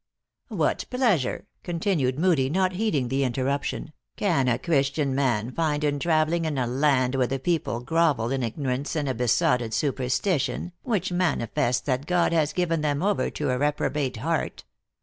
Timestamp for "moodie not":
2.17-2.71